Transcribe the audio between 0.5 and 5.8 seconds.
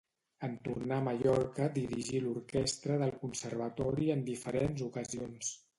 tornar a Mallorca dirigí l'orquestra del conservatori en diferents ocasions.